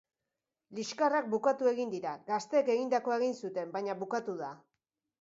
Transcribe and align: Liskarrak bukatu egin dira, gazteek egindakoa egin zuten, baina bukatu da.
Liskarrak 0.79 1.27
bukatu 1.33 1.69
egin 1.73 1.93
dira, 1.97 2.15
gazteek 2.33 2.75
egindakoa 2.79 3.23
egin 3.23 3.39
zuten, 3.45 3.73
baina 3.79 4.01
bukatu 4.05 4.41
da. 4.45 4.53